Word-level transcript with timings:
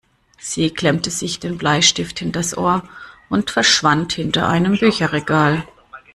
Sie 0.39 0.71
klemmte 0.71 1.11
sich 1.11 1.37
den 1.39 1.59
Bleistift 1.59 2.17
hinters 2.17 2.57
Ohr 2.57 2.81
und 3.29 3.51
verschwand 3.51 4.13
hinter 4.13 4.49
einem 4.49 4.75
Bücherregal. 4.79 5.63